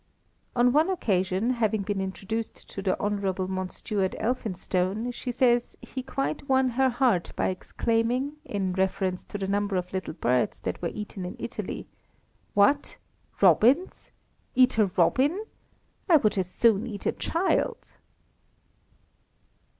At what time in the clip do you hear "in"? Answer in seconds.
8.43-8.73, 11.23-11.35